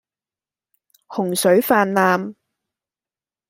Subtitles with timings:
[1.05, 2.33] 洪水泛濫